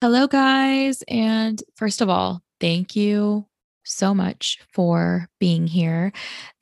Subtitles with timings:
[0.00, 1.02] Hello, guys.
[1.08, 3.46] And first of all, thank you
[3.84, 6.12] so much for being here.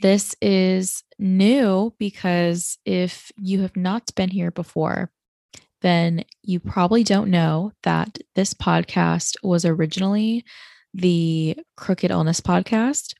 [0.00, 5.10] This is new because if you have not been here before,
[5.82, 10.42] then you probably don't know that this podcast was originally
[10.94, 13.12] the Crooked Illness podcast.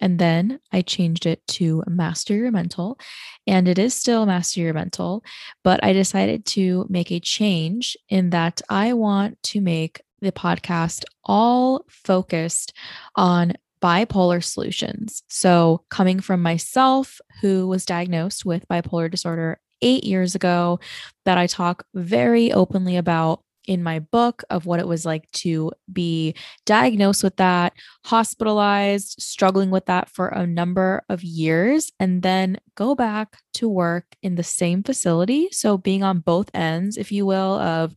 [0.00, 2.98] And then I changed it to Master Your Mental.
[3.46, 5.22] And it is still Master Your Mental,
[5.64, 11.04] but I decided to make a change in that I want to make the podcast
[11.24, 12.72] all focused
[13.14, 15.22] on bipolar solutions.
[15.28, 20.80] So, coming from myself, who was diagnosed with bipolar disorder eight years ago,
[21.24, 25.72] that I talk very openly about in my book of what it was like to
[25.92, 26.34] be
[26.64, 27.72] diagnosed with that,
[28.04, 34.16] hospitalized, struggling with that for a number of years, and then go back to work
[34.22, 35.48] in the same facility.
[35.50, 37.94] So, being on both ends, if you will, of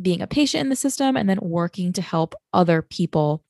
[0.00, 3.44] being a patient in the system and then working to help other people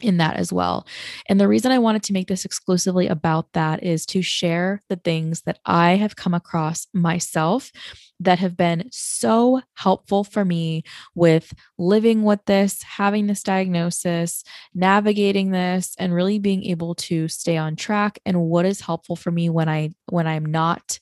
[0.00, 0.86] in that as well.
[1.28, 4.96] And the reason I wanted to make this exclusively about that is to share the
[4.96, 7.72] things that I have come across myself
[8.20, 10.82] that have been so helpful for me
[11.14, 14.42] with living with this, having this diagnosis,
[14.74, 19.30] navigating this and really being able to stay on track and what is helpful for
[19.30, 20.98] me when I when I'm not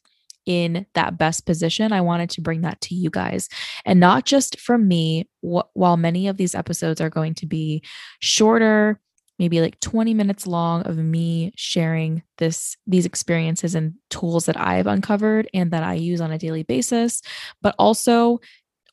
[0.47, 1.93] in that best position.
[1.93, 3.49] I wanted to bring that to you guys
[3.85, 5.29] and not just from me.
[5.43, 7.83] Wh- while many of these episodes are going to be
[8.21, 9.01] shorter,
[9.39, 14.87] maybe like 20 minutes long of me sharing this these experiences and tools that I've
[14.87, 17.23] uncovered and that I use on a daily basis,
[17.61, 18.41] but also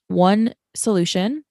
[0.08, 1.44] one solution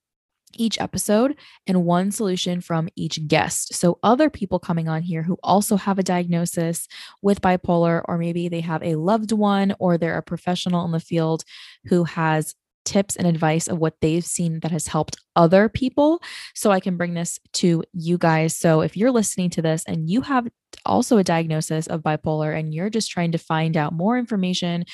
[0.54, 1.36] each episode
[1.66, 3.74] and one solution from each guest.
[3.74, 6.88] So, other people coming on here who also have a diagnosis
[7.20, 11.00] with bipolar, or maybe they have a loved one, or they're a professional in the
[11.00, 11.44] field
[11.86, 16.20] who has tips and advice of what they've seen that has helped other people.
[16.54, 18.56] So, I can bring this to you guys.
[18.56, 20.48] So, if you're listening to this and you have
[20.84, 24.84] also a diagnosis of bipolar and you're just trying to find out more information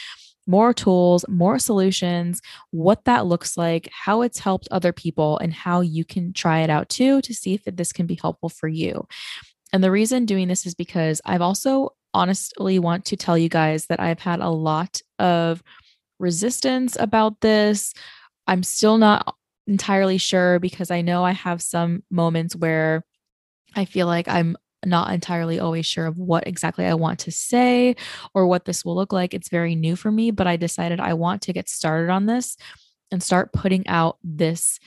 [0.48, 5.82] more tools, more solutions, what that looks like, how it's helped other people, and how
[5.82, 9.06] you can try it out too to see if this can be helpful for you.
[9.72, 13.86] And the reason doing this is because I've also honestly want to tell you guys
[13.86, 15.62] that I've had a lot of
[16.18, 17.92] resistance about this.
[18.46, 19.36] I'm still not
[19.66, 23.04] entirely sure because I know I have some moments where
[23.76, 27.96] I feel like I'm not entirely always sure of what exactly I want to say
[28.34, 29.34] or what this will look like.
[29.34, 32.56] It's very new for me, but I decided I want to get started on this
[33.10, 34.78] and start putting out this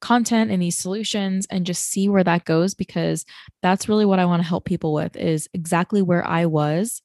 [0.00, 3.24] content and these solutions and just see where that goes because
[3.62, 7.02] that's really what I want to help people with is exactly where I was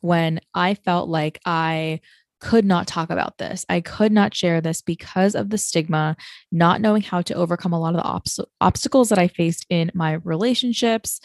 [0.00, 2.00] when I felt like I
[2.40, 3.66] could not talk about this.
[3.68, 6.16] I could not share this because of the stigma,
[6.50, 9.90] not knowing how to overcome a lot of the obst- obstacles that I faced in
[9.94, 11.20] my relationships,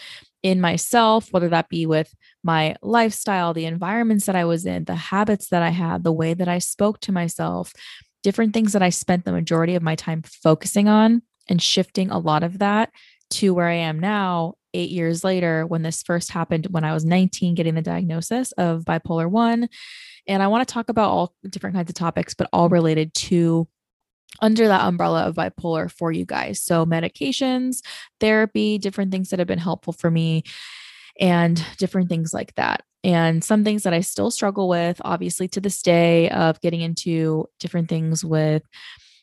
[0.45, 2.13] in myself, whether that be with
[2.43, 6.35] my lifestyle, the environments that I was in, the habits that I had, the way
[6.35, 7.73] that I spoke to myself,
[8.21, 12.19] different things that I spent the majority of my time focusing on and shifting a
[12.19, 12.91] lot of that
[13.31, 17.05] to where I am now, eight years later, when this first happened when I was
[17.05, 19.67] 19, getting the diagnosis of bipolar one.
[20.27, 23.67] And I want to talk about all different kinds of topics, but all related to
[24.41, 26.61] under that umbrella of bipolar for you guys.
[26.61, 27.81] So, medications,
[28.19, 30.43] therapy, different things that have been helpful for me,
[31.19, 32.83] and different things like that.
[33.03, 37.45] And some things that I still struggle with, obviously, to this day, of getting into
[37.59, 38.63] different things with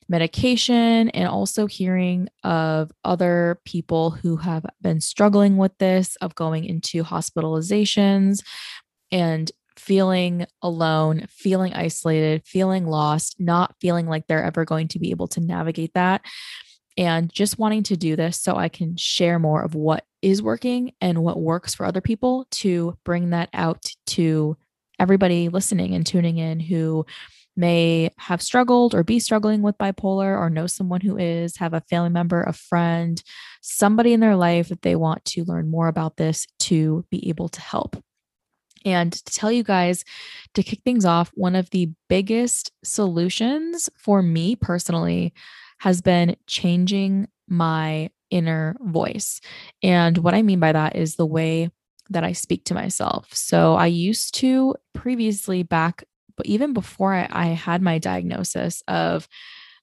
[0.08, 6.64] medication and also hearing of other people who have been struggling with this, of going
[6.64, 8.42] into hospitalizations
[9.10, 15.10] and feeling alone, feeling isolated, feeling lost, not feeling like they're ever going to be
[15.10, 16.22] able to navigate that.
[16.96, 20.92] And just wanting to do this so I can share more of what is working
[21.00, 24.56] and what works for other people to bring that out to
[24.98, 27.04] everybody listening and tuning in who
[27.56, 31.82] may have struggled or be struggling with bipolar or know someone who is, have a
[31.82, 33.22] family member, a friend,
[33.60, 37.48] somebody in their life that they want to learn more about this to be able
[37.48, 38.02] to help.
[38.84, 40.04] And to tell you guys,
[40.54, 45.32] to kick things off, one of the biggest solutions for me personally
[45.78, 49.40] has been changing my inner voice.
[49.82, 51.70] And what I mean by that is the way
[52.10, 53.34] that I speak to myself.
[53.34, 56.04] So I used to previously, back,
[56.36, 59.28] but even before I, I had my diagnosis of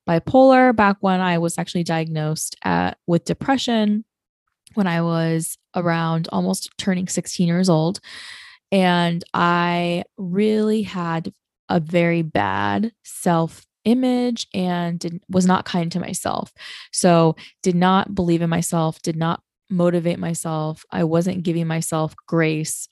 [0.08, 4.06] bipolar, back when I was actually diagnosed at, with depression
[4.74, 8.00] when I was around almost turning 16 years old.
[8.72, 11.34] And I really had
[11.70, 16.52] a very bad self image and did, was not kind to myself.
[16.92, 20.84] So, did not believe in myself, did not motivate myself.
[20.92, 22.88] I wasn't giving myself grace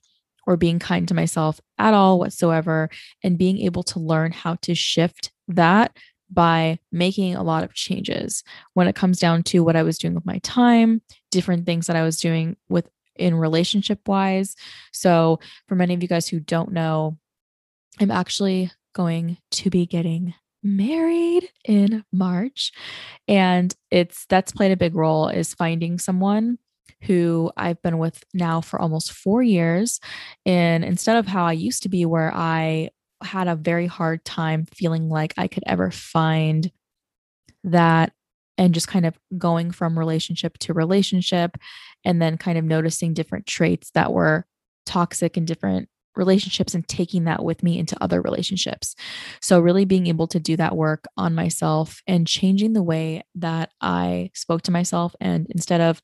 [0.46, 2.88] or being kind to myself at all whatsoever.
[3.22, 5.96] And being able to learn how to shift that
[6.30, 10.14] by making a lot of changes when it comes down to what I was doing
[10.14, 12.88] with my time, different things that I was doing with
[13.18, 14.56] in relationship wise.
[14.92, 17.18] So, for many of you guys who don't know,
[18.00, 22.72] I'm actually going to be getting married in March
[23.28, 26.58] and it's that's played a big role is finding someone
[27.02, 30.00] who I've been with now for almost 4 years
[30.44, 32.90] and instead of how I used to be where I
[33.22, 36.70] had a very hard time feeling like I could ever find
[37.64, 38.12] that
[38.58, 41.56] and just kind of going from relationship to relationship
[42.04, 44.44] and then kind of noticing different traits that were
[44.84, 48.96] toxic in different relationships and taking that with me into other relationships.
[49.40, 53.70] So, really being able to do that work on myself and changing the way that
[53.80, 55.14] I spoke to myself.
[55.20, 56.02] And instead of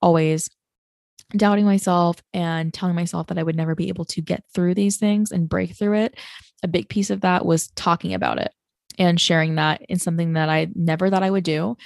[0.00, 0.48] always
[1.36, 4.96] doubting myself and telling myself that I would never be able to get through these
[4.96, 6.18] things and break through it,
[6.64, 8.52] a big piece of that was talking about it
[8.98, 11.76] and sharing that in something that I never thought I would do.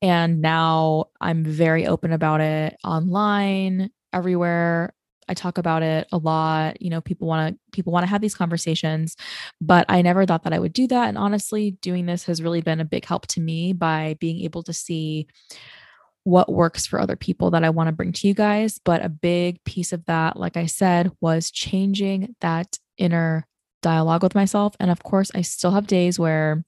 [0.00, 4.94] And now I'm very open about it online, everywhere.
[5.28, 6.82] I talk about it a lot.
[6.82, 9.16] You know, people want to people want to have these conversations,
[9.60, 11.08] but I never thought that I would do that.
[11.08, 14.64] And honestly, doing this has really been a big help to me by being able
[14.64, 15.28] to see
[16.24, 18.80] what works for other people that I want to bring to you guys.
[18.84, 23.46] But a big piece of that, like I said, was changing that inner
[23.82, 24.74] dialogue with myself.
[24.80, 26.64] And of course, I still have days where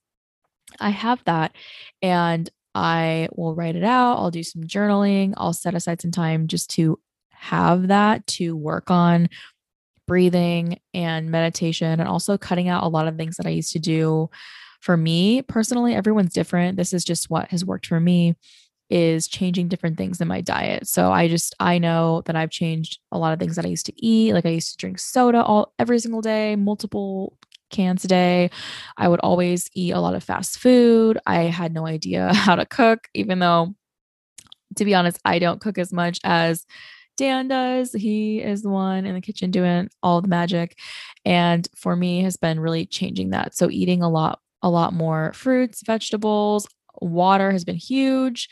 [0.79, 1.55] I have that
[2.01, 4.17] and I will write it out.
[4.17, 5.33] I'll do some journaling.
[5.37, 6.99] I'll set aside some time just to
[7.31, 9.29] have that to work on
[10.07, 13.79] breathing and meditation and also cutting out a lot of things that I used to
[13.79, 14.29] do.
[14.81, 16.77] For me personally, everyone's different.
[16.77, 18.35] This is just what has worked for me
[18.89, 20.87] is changing different things in my diet.
[20.87, 23.85] So I just I know that I've changed a lot of things that I used
[23.87, 24.33] to eat.
[24.33, 27.37] Like I used to drink soda all every single day, multiple
[27.71, 28.51] cans a day.
[28.97, 31.17] I would always eat a lot of fast food.
[31.25, 33.75] I had no idea how to cook even though
[34.77, 36.65] to be honest, I don't cook as much as
[37.17, 37.93] Dan does.
[37.93, 40.77] He is the one in the kitchen doing all the magic.
[41.23, 43.55] And for me has been really changing that.
[43.55, 46.67] So eating a lot a lot more fruits, vegetables,
[47.01, 48.49] water has been huge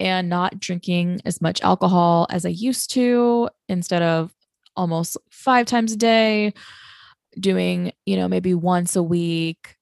[0.00, 4.32] and not drinking as much alcohol as I used to instead of
[4.76, 6.52] almost five times a day
[7.38, 9.76] doing you know maybe once a week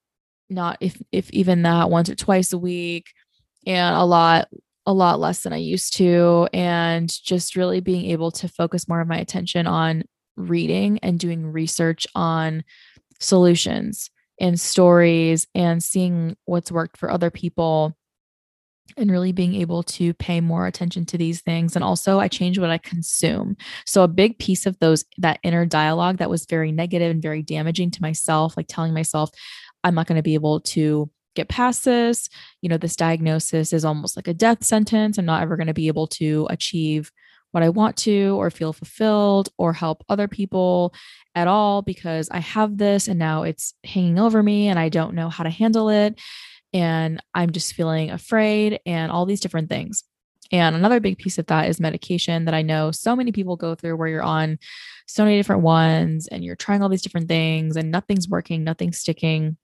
[0.50, 3.06] not if if even that once or twice a week
[3.66, 4.48] and a lot
[4.84, 9.00] a lot less than I used to and just really being able to focus more
[9.00, 10.02] of my attention on
[10.36, 12.64] reading and doing research on
[13.20, 14.10] solutions
[14.40, 17.96] and stories and seeing what's worked for other people
[18.96, 21.76] and really being able to pay more attention to these things.
[21.76, 23.56] And also i change what i consume.
[23.86, 27.42] So a big piece of those that inner dialogue that was very negative and very
[27.42, 29.30] damaging to myself like telling myself
[29.84, 32.28] i'm not going to be able to get past this
[32.60, 35.18] you know this diagnosis is almost like a death sentence.
[35.18, 37.10] I'm not ever going to be able to achieve
[37.52, 40.92] what i want to or feel fulfilled or help other people
[41.34, 45.14] at all because i have this and now it's hanging over me and i don't
[45.14, 46.18] know how to handle it
[46.72, 50.04] and I'm just feeling afraid and all these different things.
[50.50, 53.74] And another big piece of that is medication that I know so many people go
[53.74, 54.58] through where you're on
[55.06, 58.98] so many different ones and you're trying all these different things and nothing's working, nothing's
[58.98, 59.56] sticking.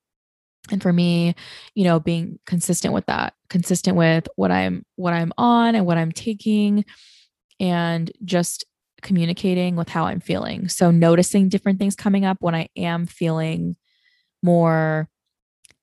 [0.71, 1.35] And for me,
[1.75, 5.99] you know, being consistent with that, consistent with what I'm what I'm on and what
[5.99, 6.85] I'm taking
[7.61, 8.65] and just
[9.03, 10.69] communicating with how I'm feeling.
[10.69, 13.77] So noticing different things coming up when I am feeling
[14.43, 15.09] more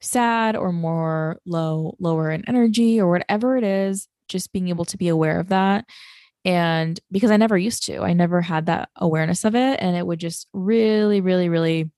[0.01, 4.97] sad or more low lower in energy or whatever it is just being able to
[4.97, 5.85] be aware of that
[6.43, 10.05] and because I never used to I never had that awareness of it and it
[10.05, 11.89] would just really really really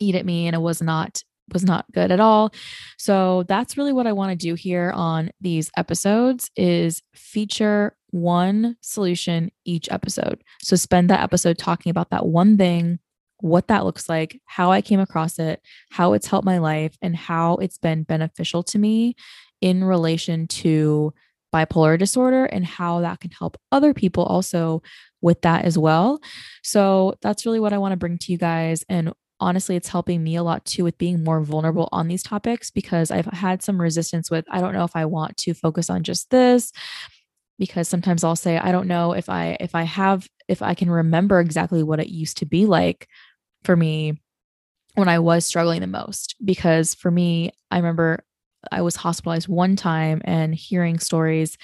[0.00, 1.22] eat at me and it was not
[1.52, 2.52] was not good at all.
[2.98, 8.76] So that's really what I want to do here on these episodes is feature one
[8.80, 10.42] solution each episode.
[10.62, 12.98] So spend that episode talking about that one thing
[13.40, 15.60] what that looks like, how I came across it,
[15.90, 19.16] how it's helped my life, and how it's been beneficial to me
[19.60, 21.12] in relation to
[21.54, 24.82] bipolar disorder and how that can help other people also
[25.20, 26.20] with that as well.
[26.62, 28.82] So that's really what I want to bring to you guys.
[28.88, 32.70] And honestly, it's helping me a lot too with being more vulnerable on these topics
[32.70, 36.02] because I've had some resistance with, I don't know if I want to focus on
[36.02, 36.72] just this
[37.58, 40.90] because sometimes I'll say I don't know if I if I have if I can
[40.90, 43.08] remember exactly what it used to be like
[43.62, 44.20] for me
[44.94, 46.36] when I was struggling the most.
[46.44, 48.24] Because for me, I remember
[48.72, 51.56] I was hospitalized one time and hearing stories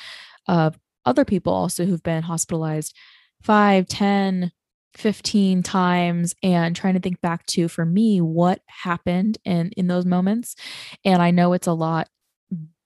[0.46, 2.94] of other people also who've been hospitalized
[3.42, 4.52] five, ten,
[4.94, 10.06] 15 times and trying to think back to for me what happened in in those
[10.06, 10.56] moments.
[11.04, 12.08] And i know it's a lot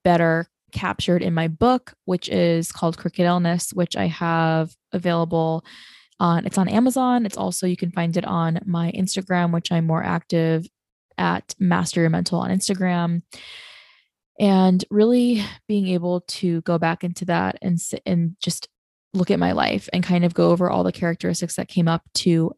[0.03, 5.65] better captured in my book which is called crooked illness which i have available
[6.21, 7.27] on it's on amazon.
[7.27, 10.67] It's also you can find it on my instagram which i'm more active
[11.19, 13.23] at master your mental on instagram.
[14.41, 18.69] And really being able to go back into that and sit and just
[19.14, 22.02] look at my life and kind of go over all the characteristics that came up
[22.14, 22.52] to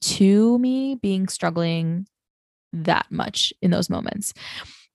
[0.00, 2.06] to me being struggling
[2.72, 4.32] that much in those moments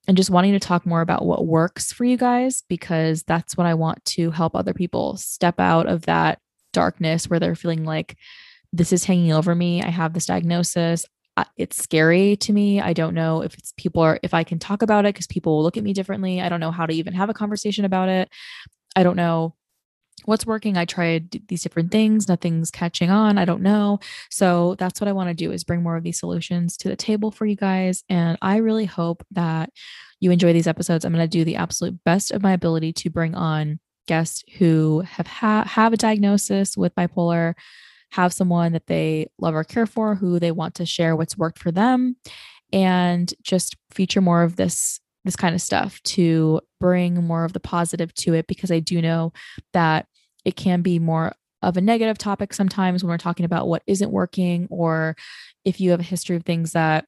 [0.07, 3.67] and just wanting to talk more about what works for you guys because that's what
[3.67, 6.39] I want to help other people step out of that
[6.73, 8.15] darkness where they're feeling like
[8.71, 9.81] this is hanging over me.
[9.81, 11.05] I have this diagnosis.
[11.57, 12.79] It's scary to me.
[12.79, 15.57] I don't know if it's people are, if I can talk about it because people
[15.57, 16.41] will look at me differently.
[16.41, 18.29] I don't know how to even have a conversation about it.
[18.95, 19.55] I don't know
[20.23, 20.77] what's working?
[20.77, 23.99] I tried these different things nothing's catching on i don't know.
[24.29, 26.95] So that's what i want to do is bring more of these solutions to the
[26.95, 29.69] table for you guys and i really hope that
[30.19, 31.05] you enjoy these episodes.
[31.05, 35.01] I'm going to do the absolute best of my ability to bring on guests who
[35.01, 37.53] have ha- have a diagnosis with bipolar
[38.11, 41.59] have someone that they love or care for who they want to share what's worked
[41.59, 42.15] for them
[42.71, 47.59] and just feature more of this this kind of stuff to bring more of the
[47.59, 49.33] positive to it because I do know
[49.73, 50.07] that
[50.45, 54.11] it can be more of a negative topic sometimes when we're talking about what isn't
[54.11, 55.15] working or
[55.65, 57.05] if you have a history of things that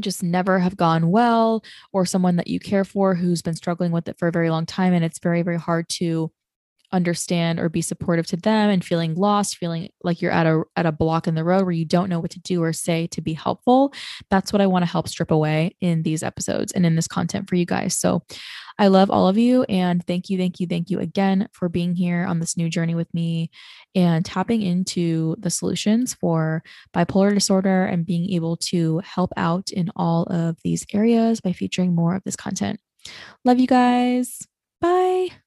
[0.00, 4.08] just never have gone well or someone that you care for who's been struggling with
[4.08, 6.30] it for a very long time and it's very very hard to
[6.92, 10.86] understand or be supportive to them and feeling lost feeling like you're at a at
[10.86, 13.20] a block in the road where you don't know what to do or say to
[13.20, 13.92] be helpful.
[14.30, 17.48] That's what i want to help strip away in these episodes and in this content
[17.48, 17.96] for you guys.
[17.96, 18.22] So
[18.78, 21.94] i love all of you and thank you thank you thank you again for being
[21.94, 23.50] here on this new journey with me
[23.94, 26.62] and tapping into the solutions for
[26.94, 31.94] bipolar disorder and being able to help out in all of these areas by featuring
[31.94, 32.80] more of this content.
[33.44, 34.46] Love you guys.
[34.80, 35.41] Bye